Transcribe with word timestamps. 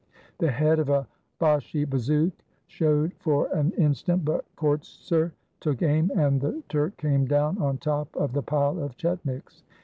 The 0.39 0.49
head 0.49 0.79
of 0.79 0.89
a 0.89 1.05
Bashi 1.37 1.85
bazouk 1.85 2.31
showed 2.65 3.13
for 3.19 3.53
an 3.53 3.69
instant, 3.73 4.25
but 4.25 4.45
Kortser 4.55 5.31
took 5.59 5.83
aim 5.83 6.11
and 6.15 6.41
the 6.41 6.63
Turk 6.69 6.97
came 6.97 7.25
down 7.27 7.59
on 7.59 7.77
top 7.77 8.15
of 8.15 8.33
the 8.33 8.41
pile 8.41 8.81
of 8.81 8.97
chetniks. 8.97 9.61